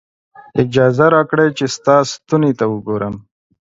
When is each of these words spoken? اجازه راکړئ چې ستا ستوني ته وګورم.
اجازه 0.61 1.05
راکړئ 1.15 1.49
چې 1.57 1.65
ستا 1.75 1.95
ستوني 2.11 2.51
ته 2.59 2.65
وګورم. 2.73 3.15